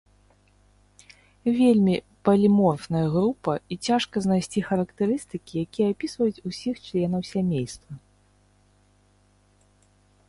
[1.57, 1.97] Вельмі
[2.29, 7.93] паліморфная група, і цяжка знайсці характарыстыкі, якія апісваюць ўсіх членаў сямейства.